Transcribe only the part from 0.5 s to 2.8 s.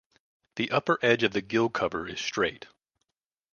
The upper edge of the gill cover is straight.